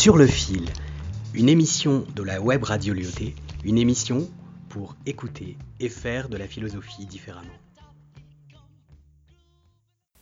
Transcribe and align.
Sur 0.00 0.16
le 0.16 0.26
fil, 0.26 0.64
une 1.34 1.50
émission 1.50 2.06
de 2.16 2.22
la 2.22 2.40
web 2.40 2.64
radio 2.64 2.94
Lyoté, 2.94 3.34
une 3.66 3.76
émission 3.76 4.26
pour 4.70 4.96
écouter 5.04 5.58
et 5.78 5.90
faire 5.90 6.30
de 6.30 6.38
la 6.38 6.46
philosophie 6.46 7.04
différemment. 7.04 7.52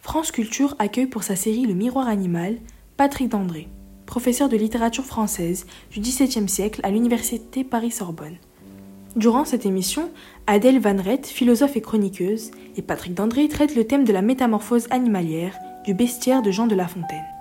France 0.01 0.33
Culture 0.33 0.75
accueille 0.81 1.07
pour 1.07 1.23
sa 1.23 1.37
série 1.37 1.65
Le 1.65 1.75
Miroir 1.75 2.09
animal 2.09 2.57
Patrick 2.97 3.29
Dandré, 3.29 3.69
professeur 4.05 4.49
de 4.49 4.57
littérature 4.57 5.05
française 5.05 5.65
du 5.93 6.01
XVIIe 6.01 6.49
siècle 6.49 6.81
à 6.83 6.91
l'Université 6.91 7.63
Paris-Sorbonne. 7.63 8.39
Durant 9.15 9.45
cette 9.45 9.65
émission, 9.65 10.11
Adèle 10.49 10.81
Van 10.81 11.01
Rett, 11.01 11.25
philosophe 11.25 11.77
et 11.77 11.83
chroniqueuse, 11.83 12.51
et 12.75 12.83
Patrick 12.83 13.15
Dandré 13.15 13.47
traitent 13.47 13.77
le 13.77 13.87
thème 13.87 14.03
de 14.03 14.13
la 14.13 14.23
métamorphose 14.23 14.89
animalière 14.91 15.57
du 15.85 15.95
bestiaire 15.95 16.43
de 16.43 16.51
Jean 16.51 16.67
de 16.67 16.75
La 16.75 16.89
Fontaine. 16.89 17.38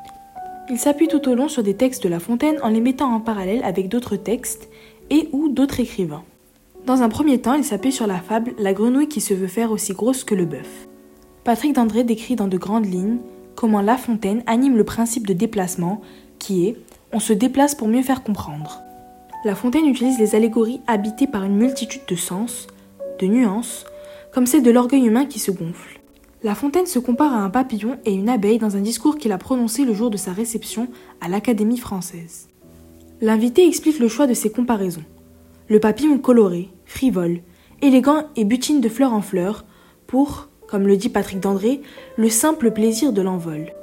Il 0.69 0.77
s'appuie 0.77 1.07
tout 1.07 1.29
au 1.29 1.33
long 1.33 1.47
sur 1.47 1.63
des 1.63 1.75
textes 1.75 2.03
de 2.03 2.09
La 2.09 2.19
Fontaine 2.19 2.59
en 2.61 2.67
les 2.67 2.81
mettant 2.81 3.13
en 3.13 3.21
parallèle 3.21 3.63
avec 3.63 3.87
d'autres 3.87 4.17
textes 4.17 4.67
et 5.09 5.29
ou 5.31 5.47
d'autres 5.47 5.79
écrivains. 5.79 6.25
Dans 6.85 7.01
un 7.01 7.09
premier 7.09 7.39
temps, 7.39 7.53
il 7.53 7.63
s'appuie 7.63 7.93
sur 7.93 8.05
la 8.05 8.19
fable 8.19 8.53
La 8.59 8.73
grenouille 8.73 9.07
qui 9.07 9.21
se 9.21 9.33
veut 9.33 9.47
faire 9.47 9.71
aussi 9.71 9.93
grosse 9.93 10.25
que 10.25 10.35
le 10.35 10.43
bœuf. 10.43 10.87
Patrick 11.45 11.73
Dandré 11.73 12.03
décrit 12.03 12.35
dans 12.35 12.49
de 12.49 12.57
grandes 12.57 12.85
lignes 12.85 13.19
comment 13.55 13.79
La 13.79 13.95
Fontaine 13.95 14.43
anime 14.45 14.75
le 14.75 14.83
principe 14.83 15.25
de 15.25 15.33
déplacement 15.33 16.01
qui 16.37 16.67
est 16.67 16.75
on 17.13 17.19
se 17.19 17.31
déplace 17.31 17.73
pour 17.73 17.87
mieux 17.87 18.01
faire 18.01 18.21
comprendre. 18.21 18.81
La 19.45 19.55
Fontaine 19.55 19.85
utilise 19.85 20.19
les 20.19 20.35
allégories 20.35 20.81
habitées 20.85 21.27
par 21.27 21.45
une 21.45 21.55
multitude 21.55 22.01
de 22.09 22.15
sens, 22.15 22.67
de 23.19 23.27
nuances, 23.27 23.85
comme 24.33 24.45
celle 24.45 24.63
de 24.63 24.71
l'orgueil 24.71 25.05
humain 25.05 25.25
qui 25.25 25.39
se 25.39 25.51
gonfle. 25.51 25.96
La 26.47 26.55
Fontaine 26.55 26.85
se 26.85 26.97
compare 26.97 27.33
à 27.33 27.43
un 27.43 27.49
papillon 27.49 27.99
et 28.05 28.13
une 28.13 28.29
abeille 28.29 28.57
dans 28.57 28.77
un 28.77 28.79
discours 28.79 29.17
qu'il 29.17 29.33
a 29.33 29.37
prononcé 29.37 29.83
le 29.83 29.93
jour 29.93 30.09
de 30.09 30.15
sa 30.15 30.31
réception 30.31 30.87
à 31.19 31.27
l'Académie 31.27 31.77
française. 31.77 32.47
L'invité 33.19 33.67
explique 33.67 33.99
le 33.99 34.07
choix 34.07 34.27
de 34.27 34.33
ces 34.33 34.49
comparaisons. 34.49 35.03
Le 35.67 35.81
papillon 35.81 36.17
coloré, 36.19 36.69
frivole, 36.85 37.41
élégant 37.81 38.27
et 38.37 38.45
butine 38.45 38.79
de 38.79 38.87
fleur 38.87 39.11
en 39.11 39.21
fleur 39.21 39.65
pour, 40.07 40.47
comme 40.69 40.87
le 40.87 40.95
dit 40.95 41.09
Patrick 41.09 41.41
Dandré, 41.41 41.81
le 42.15 42.29
simple 42.29 42.71
plaisir 42.71 43.11
de 43.11 43.21
l'envol. 43.21 43.73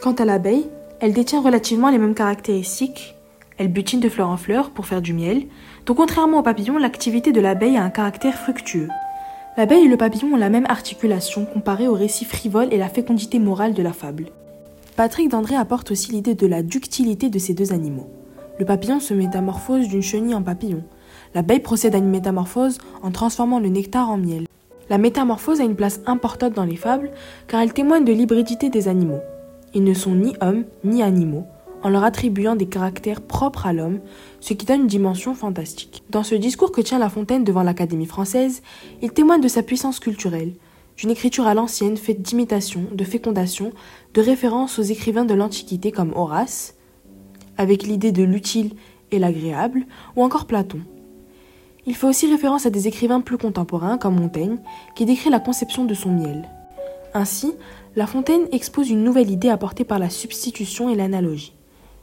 Quant 0.00 0.14
à 0.14 0.24
l'abeille, 0.24 0.70
elle 1.00 1.12
détient 1.12 1.42
relativement 1.42 1.90
les 1.90 1.98
mêmes 1.98 2.14
caractéristiques. 2.14 3.16
Elle 3.58 3.68
butine 3.68 4.00
de 4.00 4.08
fleur 4.08 4.30
en 4.30 4.38
fleur 4.38 4.70
pour 4.70 4.86
faire 4.86 5.02
du 5.02 5.12
miel, 5.12 5.42
donc 5.84 5.98
contrairement 5.98 6.38
au 6.38 6.42
papillon, 6.42 6.78
l'activité 6.78 7.32
de 7.32 7.42
l'abeille 7.42 7.76
a 7.76 7.84
un 7.84 7.90
caractère 7.90 8.38
fructueux. 8.38 8.88
L'abeille 9.56 9.84
et 9.84 9.88
le 9.88 9.96
papillon 9.96 10.32
ont 10.32 10.36
la 10.36 10.50
même 10.50 10.66
articulation 10.68 11.44
comparée 11.44 11.86
au 11.86 11.94
récit 11.94 12.24
frivole 12.24 12.72
et 12.72 12.78
la 12.78 12.88
fécondité 12.88 13.38
morale 13.38 13.72
de 13.72 13.82
la 13.84 13.92
fable. 13.92 14.26
Patrick 14.96 15.28
Dandré 15.28 15.54
apporte 15.54 15.92
aussi 15.92 16.10
l'idée 16.10 16.34
de 16.34 16.46
la 16.48 16.64
ductilité 16.64 17.28
de 17.28 17.38
ces 17.38 17.54
deux 17.54 17.72
animaux. 17.72 18.10
Le 18.58 18.64
papillon 18.64 18.98
se 18.98 19.14
métamorphose 19.14 19.86
d'une 19.86 20.02
chenille 20.02 20.34
en 20.34 20.42
papillon. 20.42 20.82
L'abeille 21.36 21.60
procède 21.60 21.94
à 21.94 21.98
une 21.98 22.10
métamorphose 22.10 22.78
en 23.02 23.12
transformant 23.12 23.60
le 23.60 23.68
nectar 23.68 24.10
en 24.10 24.16
miel. 24.16 24.46
La 24.90 24.98
métamorphose 24.98 25.60
a 25.60 25.64
une 25.64 25.76
place 25.76 26.00
importante 26.06 26.54
dans 26.54 26.64
les 26.64 26.76
fables 26.76 27.12
car 27.46 27.60
elle 27.60 27.72
témoigne 27.72 28.04
de 28.04 28.12
l'hybridité 28.12 28.70
des 28.70 28.88
animaux. 28.88 29.20
Ils 29.72 29.84
ne 29.84 29.94
sont 29.94 30.16
ni 30.16 30.34
hommes 30.40 30.64
ni 30.82 31.00
animaux, 31.02 31.46
en 31.84 31.90
leur 31.90 32.02
attribuant 32.02 32.56
des 32.56 32.66
caractères 32.66 33.20
propres 33.20 33.66
à 33.66 33.72
l'homme, 33.72 34.00
ce 34.40 34.54
qui 34.54 34.66
donne 34.66 34.80
une 34.80 34.86
dimension 34.86 35.34
fantastique. 35.34 36.02
Dans 36.10 36.24
ce 36.24 36.34
discours 36.34 36.72
que 36.72 36.80
tient 36.80 36.98
La 36.98 37.10
Fontaine 37.10 37.44
devant 37.44 37.62
l'Académie 37.62 38.06
française, 38.06 38.62
il 39.02 39.12
témoigne 39.12 39.42
de 39.42 39.48
sa 39.48 39.62
puissance 39.62 40.00
culturelle, 40.00 40.54
d'une 40.96 41.10
écriture 41.10 41.46
à 41.46 41.54
l'ancienne 41.54 41.98
faite 41.98 42.22
d'imitation, 42.22 42.84
de 42.90 43.04
fécondation, 43.04 43.72
de 44.14 44.20
référence 44.22 44.78
aux 44.78 44.82
écrivains 44.82 45.26
de 45.26 45.34
l'Antiquité 45.34 45.92
comme 45.92 46.14
Horace, 46.16 46.74
avec 47.58 47.82
l'idée 47.82 48.12
de 48.12 48.22
l'utile 48.22 48.72
et 49.10 49.18
l'agréable, 49.18 49.86
ou 50.16 50.22
encore 50.22 50.46
Platon. 50.46 50.80
Il 51.86 51.94
fait 51.94 52.06
aussi 52.06 52.26
référence 52.30 52.64
à 52.64 52.70
des 52.70 52.88
écrivains 52.88 53.20
plus 53.20 53.36
contemporains 53.36 53.98
comme 53.98 54.18
Montaigne, 54.18 54.56
qui 54.96 55.04
décrit 55.04 55.28
la 55.28 55.38
conception 55.38 55.84
de 55.84 55.92
son 55.92 56.10
miel. 56.10 56.48
Ainsi, 57.12 57.52
La 57.94 58.06
Fontaine 58.06 58.48
expose 58.50 58.88
une 58.88 59.04
nouvelle 59.04 59.30
idée 59.30 59.50
apportée 59.50 59.84
par 59.84 59.98
la 59.98 60.08
substitution 60.08 60.88
et 60.88 60.96
l'analogie. 60.96 61.53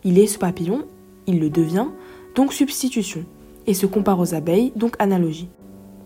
Il 0.03 0.17
est 0.17 0.27
ce 0.27 0.39
papillon, 0.39 0.85
il 1.27 1.39
le 1.39 1.49
devient, 1.49 1.87
donc 2.35 2.53
substitution, 2.53 3.23
et 3.67 3.73
se 3.73 3.85
compare 3.85 4.19
aux 4.19 4.33
abeilles, 4.33 4.73
donc 4.75 4.95
analogie. 4.99 5.49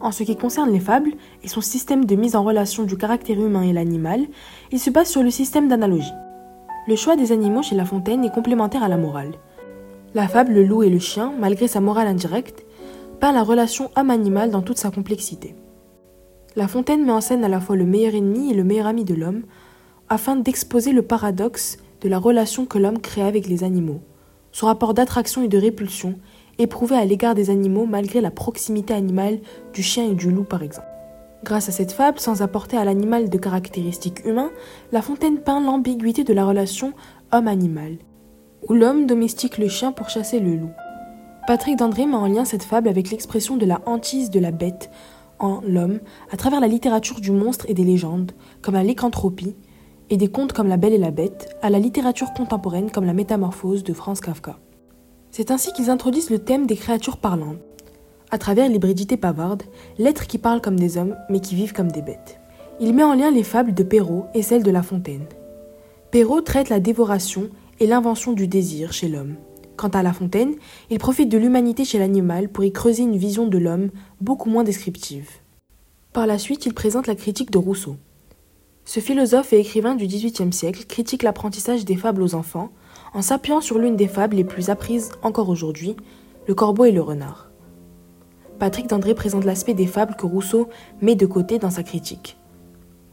En 0.02 0.12
ce 0.12 0.24
qui 0.24 0.36
concerne 0.36 0.72
les 0.72 0.80
fables 0.80 1.14
et 1.44 1.48
son 1.48 1.62
système 1.62 2.06
de 2.06 2.16
mise 2.16 2.36
en 2.36 2.44
relation 2.44 2.84
du 2.84 2.98
caractère 2.98 3.40
humain 3.40 3.62
et 3.62 3.74
l'animal, 3.74 4.22
il 4.72 4.80
se 4.80 4.90
base 4.90 5.08
sur 5.08 5.24
le 5.24 5.32
système 5.32 5.68
d'analogie. 5.68 6.12
Le 6.88 6.96
choix 6.96 7.16
des 7.16 7.32
animaux 7.32 7.64
chez 7.64 7.76
La 7.76 7.86
Fontaine 7.86 8.24
est 8.24 8.34
complémentaire 8.34 8.84
à 8.84 8.90
la 8.90 8.98
morale. 8.98 9.32
La 10.14 10.28
fable 10.28 10.54
Le 10.54 10.64
loup 10.64 10.84
et 10.84 10.90
le 10.90 11.00
chien, 11.00 11.34
malgré 11.40 11.68
sa 11.68 11.82
morale 11.82 12.08
indirecte, 12.08 12.66
peint 13.20 13.32
la 13.32 13.44
relation 13.44 13.90
homme-animal 13.96 14.52
dans 14.52 14.62
toute 14.62 14.78
sa 14.78 14.92
complexité. 14.92 15.56
La 16.56 16.68
Fontaine 16.68 17.06
met 17.06 17.12
en 17.12 17.22
scène 17.22 17.44
à 17.44 17.50
la 17.50 17.60
fois 17.60 17.76
le 17.76 17.86
meilleur 17.86 18.16
ennemi 18.16 18.52
et 18.52 18.54
le 18.54 18.64
meilleur 18.64 18.88
ami 18.88 19.04
de 19.04 19.16
l'homme, 19.16 19.44
afin 20.10 20.36
d'exposer 20.36 20.92
le 20.92 21.02
paradoxe 21.02 21.78
de 22.06 22.10
la 22.10 22.20
relation 22.20 22.68
que 22.68 22.78
l'homme 22.78 23.00
crée 23.00 23.24
avec 23.24 23.48
les 23.48 23.64
animaux, 23.64 24.00
son 24.52 24.68
rapport 24.68 24.94
d'attraction 24.94 25.42
et 25.42 25.48
de 25.48 25.58
répulsion, 25.58 26.20
éprouvé 26.60 26.96
à 26.96 27.04
l'égard 27.04 27.34
des 27.34 27.50
animaux 27.50 27.88
malgré 27.88 28.22
la 28.22 28.30
proximité 28.30 28.94
animale 28.94 29.40
du 29.74 29.82
chien 29.82 30.12
et 30.12 30.14
du 30.14 30.30
loup 30.30 30.44
par 30.44 30.62
exemple. 30.62 30.86
Grâce 31.44 31.68
à 31.68 31.72
cette 31.72 31.92
fable, 31.92 32.20
sans 32.20 32.44
apporter 32.44 32.78
à 32.78 32.86
l'animal 32.86 33.28
de 33.28 33.38
caractéristiques 33.40 34.24
humaines, 34.24 34.52
La 34.92 35.02
Fontaine 35.02 35.40
peint 35.40 35.60
l'ambiguïté 35.60 36.24
de 36.24 36.34
la 36.34 36.46
relation 36.46 36.94
homme-animal, 37.32 37.98
où 38.70 38.74
l'homme 38.76 39.08
domestique 39.08 39.58
le 39.58 39.68
chien 39.68 39.92
pour 39.92 40.10
chasser 40.10 40.40
le 40.40 40.58
loup. 40.58 40.72
Patrick 41.48 41.76
Dandré 41.76 42.06
met 42.06 42.14
en 42.14 42.28
lien 42.28 42.46
cette 42.46 42.64
fable 42.64 42.88
avec 42.88 43.10
l'expression 43.10 43.58
de 43.58 43.66
la 43.66 43.82
hantise 43.88 44.30
de 44.30 44.40
la 44.40 44.52
bête 44.52 44.92
en 45.40 45.60
l'homme 45.68 46.02
à 46.32 46.38
travers 46.38 46.60
la 46.60 46.68
littérature 46.68 47.20
du 47.20 47.32
monstre 47.32 47.66
et 47.68 47.74
des 47.74 47.84
légendes, 47.84 48.34
comme 48.62 48.76
la 48.76 48.84
lycanthropie, 48.84 49.56
et 50.10 50.18
des 50.18 50.28
contes 50.28 50.54
comme 50.54 50.68
La 50.68 50.78
Belle 50.78 50.94
et 50.94 51.00
la 51.00 51.12
Bête 51.12 51.56
à 51.62 51.70
la 51.70 51.80
littérature 51.80 52.34
contemporaine 52.34 52.92
comme 52.92 53.06
La 53.06 53.14
Métamorphose 53.14 53.84
de 53.84 53.94
Franz 53.94 54.22
Kafka. 54.22 54.60
C'est 55.32 55.52
ainsi 55.52 55.74
qu'ils 55.74 55.90
introduisent 55.90 56.30
le 56.30 56.40
thème 56.40 56.68
des 56.68 56.76
créatures 56.76 57.18
parlantes, 57.18 57.58
à 58.32 58.38
travers 58.38 58.70
l'hybridité 58.70 59.18
bavarde, 59.18 59.64
l'être 59.98 60.28
qui 60.28 60.38
parle 60.38 60.62
comme 60.62 60.80
des 60.80 60.98
hommes 60.98 61.16
mais 61.30 61.40
qui 61.40 61.56
vivent 61.56 61.74
comme 61.74 61.92
des 61.92 62.02
bêtes. 62.02 62.40
Il 62.80 62.94
met 62.94 63.04
en 63.04 63.14
lien 63.14 63.32
les 63.32 63.44
fables 63.44 63.74
de 63.74 63.84
Perrault 63.84 64.26
et 64.34 64.42
celles 64.42 64.64
de 64.64 64.72
La 64.72 64.84
Fontaine. 64.84 65.26
Perrault 66.12 66.42
traite 66.42 66.70
la 66.70 66.80
dévoration 66.80 67.50
et 67.80 67.88
l'invention 67.88 68.34
du 68.34 68.48
désir 68.48 68.94
chez 68.94 69.08
l'homme. 69.08 69.36
Quant 69.76 69.90
à 69.90 70.04
La 70.04 70.14
Fontaine, 70.14 70.56
il 70.90 71.00
profite 71.00 71.30
de 71.30 71.38
l'humanité 71.38 71.84
chez 71.84 72.00
l'animal 72.00 72.50
pour 72.50 72.64
y 72.64 72.72
creuser 72.72 73.04
une 73.04 73.18
vision 73.18 73.48
de 73.48 73.58
l'homme 73.58 73.90
beaucoup 74.22 74.50
moins 74.50 74.64
descriptive. 74.64 75.30
Par 76.14 76.28
la 76.28 76.38
suite, 76.38 76.66
il 76.66 76.74
présente 76.74 77.08
la 77.08 77.16
critique 77.16 77.52
de 77.52 77.58
Rousseau. 77.58 77.98
Ce 78.88 79.00
philosophe 79.00 79.52
et 79.52 79.60
écrivain 79.60 79.96
du 79.96 80.06
XVIIIe 80.06 80.54
siècle 80.54 80.86
critique 80.86 81.24
l'apprentissage 81.24 81.86
des 81.86 81.96
fables 81.96 82.22
aux 82.22 82.36
enfants 82.36 82.70
en 83.16 83.24
s'appuyant 83.24 83.60
sur 83.60 83.80
l'une 83.80 83.96
des 83.96 84.08
fables 84.08 84.36
les 84.36 84.44
plus 84.44 84.70
apprises 84.70 85.12
encore 85.24 85.50
aujourd'hui, 85.50 85.96
le 86.48 86.54
corbeau 86.54 86.86
et 86.86 86.92
le 86.92 87.02
renard. 87.02 87.50
Patrick 88.60 88.88
Dandré 88.88 89.16
présente 89.16 89.44
l'aspect 89.44 89.74
des 89.74 89.88
fables 89.88 90.16
que 90.16 90.28
Rousseau 90.28 90.70
met 91.02 91.16
de 91.16 91.26
côté 91.26 91.58
dans 91.58 91.72
sa 91.72 91.82
critique. 91.82 92.38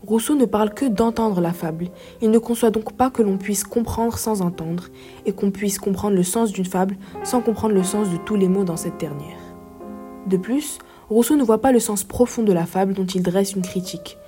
Rousseau 0.06 0.34
ne 0.34 0.44
parle 0.44 0.75
que 0.75 0.84
d'entendre 0.84 1.41
la 1.41 1.55
fable, 1.55 1.89
il 2.21 2.31
ne 2.31 2.39
conçoit 2.39 2.71
donc 2.71 2.93
pas 2.93 3.09
que 3.09 3.22
l'on 3.22 3.39
puisse 3.39 3.65
comprendre 3.65 4.19
sans 4.19 4.43
entendre, 4.43 4.89
et 5.25 5.33
qu'on 5.33 5.50
puisse 5.50 5.78
comprendre 5.78 6.16
le 6.16 6.22
sens 6.22 6.53
d'une 6.53 6.66
fable 6.66 6.97
sans 7.25 7.41
comprendre 7.41 7.75
le 7.75 7.84
sens 7.84 8.10
de 8.10 8.19
tous 8.19 8.37
les 8.37 8.49
mots 8.49 8.65
dans 8.65 8.77
cette 8.77 8.99
dernière. 8.99 9.39
De 10.27 10.37
plus, 10.37 10.78
Rousseau 11.09 11.37
ne 11.37 11.44
voit 11.44 11.60
pas 11.62 11.72
le 11.72 11.81
sens 11.81 12.04
profond 12.04 12.43
de 12.43 12.53
la 12.53 12.66
fable 12.66 12.93
dont 12.93 13.06
il 13.06 13.22
dresse 13.22 13.54
une 13.54 13.62
critique, 13.62 14.19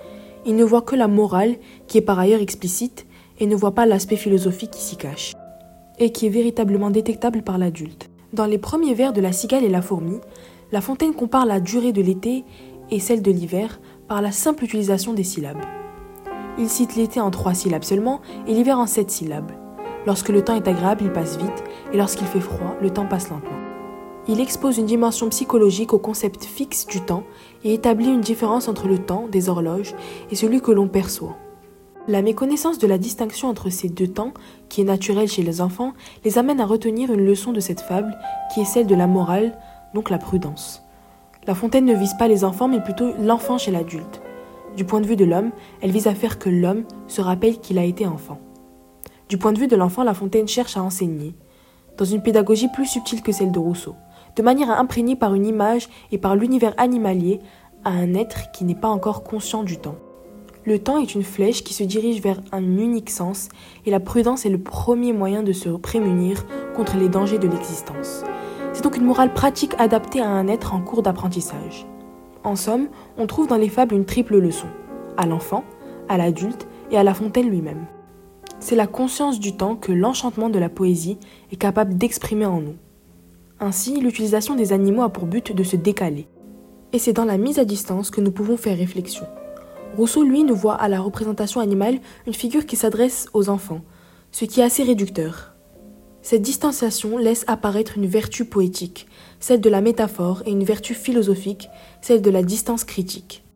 il 0.47 0.56
ne 0.56 0.65
voit 0.65 0.82
que 0.82 0.97
la 0.97 1.09
morale, 1.09 1.56
qui 1.87 1.99
est 1.99 2.03
par 2.03 2.19
ailleurs 2.19 2.41
explicite, 2.41 3.06
et 3.41 3.46
ne 3.46 3.56
voit 3.56 3.75
pas 3.75 3.87
l'aspect 3.87 4.17
philosophique 4.17 4.70
qui 4.70 4.82
s'y 4.82 4.96
cache, 4.96 5.32
et 5.99 6.12
qui 6.12 6.26
est 6.26 6.31
véritablement 6.31 6.91
détectable 6.91 7.43
par 7.43 7.58
l'adulte. 7.58 8.11
Dans 8.32 8.46
les 8.46 8.58
premiers 8.58 8.94
vers 8.94 9.12
de 9.12 9.20
La 9.20 9.32
cigale 9.32 9.64
et 9.64 9.69
la 9.69 9.82
fourmi, 9.82 10.19
La 10.73 10.81
Fontaine 10.81 11.14
compare 11.14 11.46
la 11.46 11.61
durée 11.61 11.93
de 11.93 12.02
l'été 12.02 12.44
et 12.91 13.00
celle 13.00 13.23
de 13.23 13.31
l'hiver 13.31 13.81
par 14.08 14.23
la 14.23 14.32
simple 14.32 14.64
utilisation 14.64 15.12
des 15.12 15.25
syllabes. 15.25 15.64
Il 16.58 16.69
cite 16.69 16.96
l'été 16.96 17.20
en 17.20 17.31
trois 17.31 17.55
syllabes 17.55 17.85
seulement 17.85 18.20
et 18.46 18.55
l'hiver 18.55 18.79
en 18.79 18.87
sept 18.87 19.11
syllabes. 19.11 19.52
Lorsque 20.06 20.29
le 20.29 20.43
temps 20.43 20.56
est 20.56 20.69
agréable, 20.69 21.05
il 21.05 21.12
passe 21.12 21.38
vite, 21.38 21.64
et 21.93 21.96
lorsqu'il 21.96 22.26
fait 22.26 22.41
froid, 22.41 22.76
le 22.82 22.91
temps 22.91 23.06
passe 23.06 23.31
lentement. 23.31 23.63
Il 24.26 24.41
expose 24.41 24.79
une 24.79 24.87
dimension 24.87 25.29
psychologique 25.29 25.93
au 25.93 25.99
concept 25.99 26.44
fixe 26.44 26.87
du 26.87 27.03
temps 27.03 27.25
et 27.62 27.75
établit 27.75 28.09
une 28.09 28.23
différence 28.23 28.69
entre 28.69 28.88
le 28.88 28.99
temps 28.99 29.29
des 29.31 29.50
horloges 29.50 29.94
et 30.31 30.35
celui 30.35 30.62
que 30.62 30.73
l'on 30.73 30.88
perçoit. 30.88 31.37
La 32.09 32.23
méconnaissance 32.23 32.79
de 32.79 32.87
la 32.87 32.97
distinction 32.97 33.49
entre 33.49 33.69
ces 33.69 33.91
deux 33.91 34.09
temps, 34.09 34.32
qui 34.71 34.81
est 34.81 34.85
naturelle 34.85 35.29
chez 35.29 35.43
les 35.43 35.61
enfants, 35.61 35.93
les 36.25 36.38
amène 36.38 36.61
à 36.61 36.67
retenir 36.67 37.12
une 37.12 37.25
leçon 37.25 37.53
de 37.53 37.61
cette 37.61 37.82
fable, 37.82 38.17
qui 38.53 38.62
est 38.62 38.67
celle 38.67 38.87
de 38.87 38.94
la 38.94 39.06
morale, 39.06 39.59
donc 39.93 40.09
la 40.09 40.19
prudence. 40.19 40.82
La 41.47 41.55
Fontaine 41.55 41.85
ne 41.85 41.94
vise 41.94 42.15
pas 42.19 42.29
les 42.29 42.44
enfants, 42.44 42.69
mais 42.69 42.82
plutôt 42.82 43.12
l'enfant 43.20 43.59
chez 43.59 43.70
l'adulte. 43.70 44.23
Du 44.75 44.87
point 44.87 45.03
de 45.03 45.06
vue 45.06 45.17
de 45.17 45.27
l'homme, 45.27 45.50
elle 45.82 45.93
vise 45.93 46.06
à 46.06 46.15
faire 46.15 46.38
que 46.38 46.49
l'homme 46.49 46.85
se 47.09 47.20
rappelle 47.20 47.61
qu'il 47.61 47.79
a 47.79 47.85
été 47.85 48.06
enfant. 48.06 48.38
Du 49.29 49.37
point 49.37 49.53
de 49.53 49.59
vue 49.59 49.69
de 49.69 49.77
l'enfant, 49.77 50.03
La 50.03 50.15
Fontaine 50.15 50.49
cherche 50.49 50.79
à 50.79 50.82
enseigner, 50.82 51.35
dans 51.99 52.05
une 52.05 52.23
pédagogie 52.23 52.69
plus 52.69 52.87
subtile 52.87 53.23
que 53.23 53.32
celle 53.32 53.53
de 53.53 53.59
Rousseau, 53.59 53.94
de 54.36 54.42
manière 54.42 54.70
à 54.70 54.78
imprégner 54.78 55.16
par 55.16 55.34
une 55.34 55.46
image 55.46 55.88
et 56.12 56.19
par 56.19 56.36
l'univers 56.36 56.75
animalier 56.76 57.40
à 57.84 57.90
un 57.90 58.14
être 58.14 58.50
qui 58.52 58.64
n'est 58.64 58.75
pas 58.75 58.88
encore 58.88 59.22
conscient 59.22 59.62
du 59.62 59.78
temps. 59.78 59.96
Le 60.66 60.78
temps 60.78 60.98
est 60.98 61.14
une 61.14 61.22
flèche 61.22 61.62
qui 61.62 61.75
se 61.75 61.84
dirige 61.84 62.22
vers 62.22 62.40
un 62.50 62.62
unique 62.62 63.10
sens 63.10 63.50
et 63.84 63.90
la 63.90 64.00
prudence 64.00 64.46
est 64.46 64.50
le 64.50 64.62
premier 64.62 65.12
moyen 65.12 65.42
de 65.42 65.52
se 65.52 65.69
prémunir 65.69 66.46
contre 66.75 66.96
les 66.96 67.10
dangers 67.10 67.38
de 67.38 67.48
l'existence. 67.48 68.25
C'est 68.72 68.82
donc 68.82 68.96
une 68.96 69.04
morale 69.04 69.34
pratique 69.34 69.75
adaptée 69.78 70.20
à 70.20 70.28
un 70.28 70.48
être 70.48 70.75
en 70.75 70.81
cours 70.81 71.02
d'apprentissage. 71.02 71.86
En 72.44 72.56
somme, 72.56 72.88
on 73.19 73.26
trouve 73.26 73.46
dans 73.46 73.56
les 73.56 73.69
fables 73.69 73.94
une 73.94 74.06
triple 74.06 74.38
leçon, 74.38 74.66
à 75.19 75.26
l'enfant, 75.26 75.64
à 76.08 76.16
l'adulte 76.16 76.66
et 76.90 76.96
à 76.96 77.02
La 77.02 77.14
Fontaine 77.14 77.48
lui-même. 77.48 77.86
C'est 78.58 78.76
la 78.76 78.86
conscience 78.86 79.40
du 79.40 79.56
temps 79.56 79.76
que 79.76 79.92
l'enchantement 79.92 80.48
de 80.48 80.58
la 80.58 80.70
poésie 80.70 81.19
est 81.52 81.56
capable 81.56 81.98
d'exprimer 81.98 82.46
en 82.46 82.60
nous. 82.60 82.76
Ainsi, 83.64 83.99
l'utilisation 83.99 84.56
des 84.56 84.75
animaux 84.75 85.05
a 85.05 85.08
pour 85.08 85.25
but 85.25 85.52
de 85.52 85.64
se 85.64 85.76
décaler. 85.76 86.28
Et 86.93 86.99
c'est 86.99 87.14
dans 87.14 87.25
la 87.25 87.38
mise 87.38 87.58
à 87.58 87.64
distance 87.64 88.11
que 88.11 88.20
nous 88.20 88.31
pouvons 88.31 88.58
faire 88.58 88.76
réflexion. 88.76 89.25
Rousseau, 89.96 90.22
lui, 90.22 90.44
ne 90.44 90.52
voit 90.52 90.75
à 90.75 90.87
la 90.87 91.00
représentation 91.00 91.62
animale 91.62 91.99
une 92.26 92.34
figure 92.34 92.66
qui 92.66 92.76
s'adresse 92.76 93.26
aux 93.32 93.49
enfants, 93.49 93.81
ce 94.32 94.44
qui 94.44 94.61
est 94.61 94.64
assez 94.64 94.82
réducteur. 94.82 95.55
Cette 96.20 96.43
distanciation 96.43 97.16
laisse 97.16 97.46
apparaître 97.46 97.96
une 97.96 98.05
vertu 98.05 98.44
poétique, 98.44 99.06
celle 99.40 99.62
de 99.62 99.70
la 99.70 99.81
métaphore, 99.81 100.43
et 100.44 100.50
une 100.50 100.64
vertu 100.64 100.93
philosophique, 100.93 101.70
celle 102.02 102.20
de 102.20 102.31
la 102.31 102.43
distance 102.43 102.84
critique. 102.84 103.46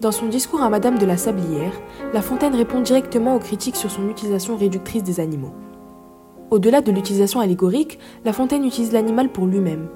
Dans 0.00 0.12
son 0.12 0.28
discours 0.28 0.62
à 0.62 0.70
Madame 0.70 0.96
de 0.96 1.06
la 1.06 1.16
Sablière, 1.16 1.74
La 2.14 2.22
Fontaine 2.22 2.54
répond 2.54 2.82
directement 2.82 3.34
aux 3.34 3.40
critiques 3.40 3.74
sur 3.74 3.90
son 3.90 4.08
utilisation 4.10 4.56
réductrice 4.56 5.02
des 5.02 5.18
animaux. 5.18 5.54
Au-delà 6.50 6.80
de 6.80 6.90
l'utilisation 6.90 7.38
allégorique, 7.38 8.00
La 8.24 8.32
Fontaine 8.32 8.64
utilise 8.64 8.92
l'animal 8.92 9.30
pour 9.30 9.46
lui-même. 9.46 9.86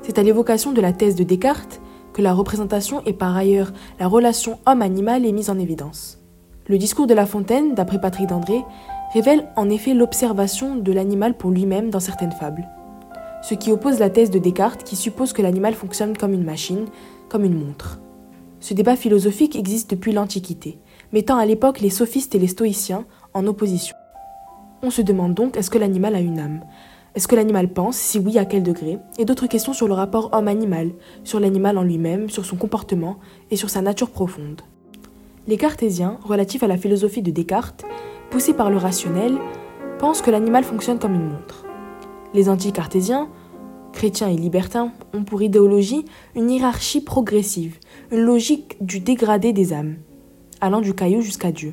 C'est 0.00 0.18
à 0.18 0.22
l'évocation 0.22 0.72
de 0.72 0.80
la 0.80 0.92
thèse 0.92 1.14
de 1.14 1.24
Descartes 1.24 1.82
que 2.14 2.22
la 2.22 2.32
représentation 2.32 3.02
et 3.04 3.12
par 3.12 3.36
ailleurs 3.36 3.72
la 4.00 4.08
relation 4.08 4.58
homme-animal 4.66 5.26
est 5.26 5.32
mise 5.32 5.50
en 5.50 5.58
évidence. 5.58 6.22
Le 6.68 6.78
discours 6.78 7.06
de 7.06 7.12
La 7.12 7.26
Fontaine, 7.26 7.74
d'après 7.74 8.00
Patrick 8.00 8.28
Dandré, 8.28 8.64
révèle 9.12 9.46
en 9.56 9.68
effet 9.68 9.92
l'observation 9.92 10.76
de 10.76 10.92
l'animal 10.92 11.36
pour 11.36 11.50
lui-même 11.50 11.90
dans 11.90 12.00
certaines 12.00 12.32
fables, 12.32 12.66
ce 13.42 13.54
qui 13.54 13.70
oppose 13.70 13.98
la 13.98 14.08
thèse 14.08 14.30
de 14.30 14.38
Descartes 14.38 14.84
qui 14.84 14.96
suppose 14.96 15.34
que 15.34 15.42
l'animal 15.42 15.74
fonctionne 15.74 16.16
comme 16.16 16.32
une 16.32 16.44
machine, 16.44 16.86
comme 17.28 17.44
une 17.44 17.62
montre. 17.62 18.00
Ce 18.58 18.72
débat 18.72 18.96
philosophique 18.96 19.54
existe 19.54 19.90
depuis 19.90 20.12
l'Antiquité, 20.12 20.78
mettant 21.12 21.36
à 21.36 21.44
l'époque 21.44 21.80
les 21.80 21.90
sophistes 21.90 22.34
et 22.34 22.38
les 22.38 22.46
stoïciens 22.46 23.04
en 23.34 23.46
opposition. 23.46 23.93
On 24.86 24.90
se 24.90 25.00
demande 25.00 25.32
donc 25.32 25.56
est-ce 25.56 25.70
que 25.70 25.78
l'animal 25.78 26.14
a 26.14 26.20
une 26.20 26.38
âme? 26.38 26.60
Est-ce 27.14 27.26
que 27.26 27.34
l'animal 27.34 27.72
pense? 27.72 27.96
Si 27.96 28.18
oui, 28.18 28.36
à 28.36 28.44
quel 28.44 28.62
degré? 28.62 28.98
Et 29.16 29.24
d'autres 29.24 29.46
questions 29.46 29.72
sur 29.72 29.88
le 29.88 29.94
rapport 29.94 30.28
homme-animal, 30.34 30.90
sur 31.24 31.40
l'animal 31.40 31.78
en 31.78 31.82
lui-même, 31.82 32.28
sur 32.28 32.44
son 32.44 32.56
comportement 32.56 33.16
et 33.50 33.56
sur 33.56 33.70
sa 33.70 33.80
nature 33.80 34.10
profonde. 34.10 34.60
Les 35.46 35.56
cartésiens, 35.56 36.18
relatifs 36.22 36.62
à 36.62 36.66
la 36.66 36.76
philosophie 36.76 37.22
de 37.22 37.30
Descartes, 37.30 37.86
poussés 38.28 38.52
par 38.52 38.68
le 38.68 38.76
rationnel, 38.76 39.38
pensent 39.98 40.20
que 40.20 40.30
l'animal 40.30 40.64
fonctionne 40.64 40.98
comme 40.98 41.14
une 41.14 41.30
montre. 41.30 41.64
Les 42.34 42.50
anti-cartésiens, 42.50 43.30
chrétiens 43.94 44.28
et 44.28 44.36
libertins, 44.36 44.92
ont 45.14 45.24
pour 45.24 45.40
idéologie 45.40 46.04
une 46.34 46.50
hiérarchie 46.50 47.00
progressive, 47.00 47.78
une 48.12 48.20
logique 48.20 48.76
du 48.84 49.00
dégradé 49.00 49.54
des 49.54 49.72
âmes, 49.72 49.96
allant 50.60 50.82
du 50.82 50.92
caillou 50.92 51.22
jusqu'à 51.22 51.52
Dieu. 51.52 51.72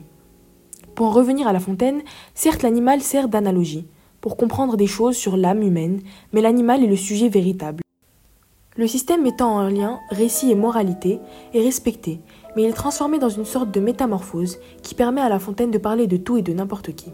Pour 1.02 1.10
en 1.10 1.14
revenir 1.14 1.48
à 1.48 1.52
La 1.52 1.60
Fontaine, 1.60 2.04
certes 2.36 2.62
l'animal 2.62 3.02
sert 3.02 3.28
d'analogie, 3.28 3.88
pour 4.20 4.38
comprendre 4.38 4.78
des 4.78 4.86
choses 4.86 5.16
sur 5.16 5.36
l'âme 5.36 5.64
humaine, 5.64 6.00
mais 6.32 6.42
l'animal 6.42 6.84
est 6.84 6.88
le 6.88 6.96
sujet 6.96 7.28
véritable. 7.28 7.82
Le 8.78 8.86
système 8.86 9.24
mettant 9.24 9.56
en 9.56 9.68
lien 9.68 9.98
récit 10.12 10.52
et 10.52 10.56
moralité 10.56 11.20
est 11.56 11.64
respecté, 11.64 12.20
mais 12.56 12.62
il 12.62 12.70
est 12.70 12.74
transformé 12.74 13.18
dans 13.18 13.30
une 13.30 13.46
sorte 13.46 13.72
de 13.72 13.80
métamorphose 13.80 14.60
qui 14.84 14.94
permet 14.94 15.22
à 15.22 15.30
La 15.30 15.40
Fontaine 15.40 15.72
de 15.72 15.80
parler 15.80 16.06
de 16.06 16.18
tout 16.18 16.38
et 16.38 16.44
de 16.44 16.54
n'importe 16.54 16.94
qui. 16.94 17.10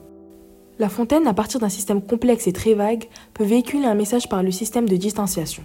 La 0.80 0.89
Fontaine, 0.89 1.25
à 1.25 1.34
partir 1.34 1.62
d'un 1.62 1.69
système 1.69 2.01
complexe 2.01 2.45
et 2.48 2.51
très 2.51 2.74
vague, 2.74 3.06
peut 3.34 3.45
véhiculer 3.45 3.86
un 3.86 3.95
message 3.95 4.28
par 4.28 4.44
le 4.44 4.51
système 4.51 4.89
de 4.89 4.98
distanciation. 4.98 5.63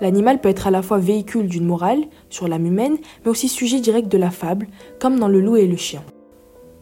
L'animal 0.00 0.40
peut 0.40 0.48
être 0.48 0.66
à 0.66 0.72
la 0.72 0.82
fois 0.82 0.98
véhicule 0.98 1.46
d'une 1.46 1.64
morale 1.64 2.06
sur 2.28 2.48
l'âme 2.48 2.66
humaine, 2.66 2.96
mais 3.24 3.30
aussi 3.30 3.46
sujet 3.46 3.78
direct 3.78 4.10
de 4.10 4.18
la 4.18 4.32
fable, 4.32 4.66
comme 4.98 5.20
dans 5.20 5.28
Le 5.28 5.40
loup 5.40 5.54
et 5.54 5.68
le 5.68 5.76
chien. 5.76 6.02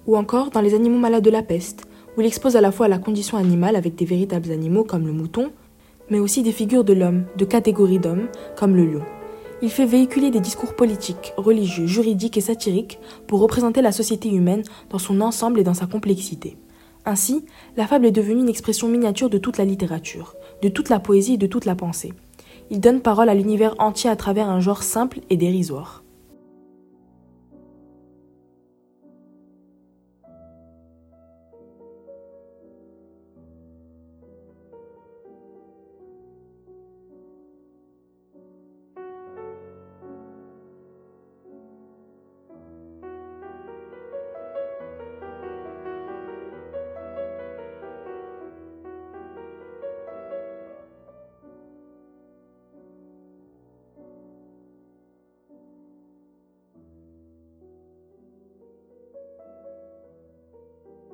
Ou 0.06 0.16
encore 0.16 0.50
dans 0.50 0.60
Les 0.60 0.74
animaux 0.74 0.98
malades 0.98 1.24
de 1.24 1.30
la 1.30 1.42
peste, 1.42 1.86
où 2.16 2.20
il 2.20 2.26
expose 2.26 2.56
à 2.56 2.60
la 2.60 2.72
fois 2.72 2.88
la 2.88 2.98
condition 2.98 3.38
animale 3.38 3.76
avec 3.76 3.94
des 3.94 4.04
véritables 4.04 4.52
animaux 4.52 4.84
comme 4.84 5.06
le 5.06 5.12
mouton, 5.12 5.50
mais 6.10 6.18
aussi 6.18 6.42
des 6.42 6.52
figures 6.52 6.84
de 6.84 6.92
l'homme, 6.92 7.24
de 7.36 7.44
catégories 7.44 7.98
d'hommes, 7.98 8.28
comme 8.56 8.76
le 8.76 8.84
lion. 8.84 9.02
Il 9.62 9.70
fait 9.70 9.86
véhiculer 9.86 10.30
des 10.30 10.40
discours 10.40 10.74
politiques, 10.74 11.32
religieux, 11.38 11.86
juridiques 11.86 12.36
et 12.36 12.42
satiriques 12.42 12.98
pour 13.26 13.40
représenter 13.40 13.80
la 13.80 13.92
société 13.92 14.28
humaine 14.28 14.62
dans 14.90 14.98
son 14.98 15.20
ensemble 15.22 15.60
et 15.60 15.64
dans 15.64 15.74
sa 15.74 15.86
complexité. 15.86 16.58
Ainsi, 17.06 17.44
la 17.76 17.86
fable 17.86 18.06
est 18.06 18.12
devenue 18.12 18.40
une 18.40 18.48
expression 18.48 18.88
miniature 18.88 19.30
de 19.30 19.38
toute 19.38 19.56
la 19.56 19.64
littérature, 19.64 20.34
de 20.62 20.68
toute 20.68 20.90
la 20.90 21.00
poésie 21.00 21.34
et 21.34 21.38
de 21.38 21.46
toute 21.46 21.64
la 21.64 21.74
pensée. 21.74 22.12
Il 22.70 22.80
donne 22.80 23.00
parole 23.00 23.28
à 23.28 23.34
l'univers 23.34 23.74
entier 23.78 24.10
à 24.10 24.16
travers 24.16 24.48
un 24.48 24.60
genre 24.60 24.82
simple 24.82 25.20
et 25.30 25.36
dérisoire. 25.36 26.03